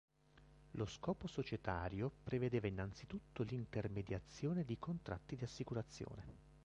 [0.71, 6.25] Lo scopo societario prevedeva innanzitutto l’intermediazione di contratti di assicurazione.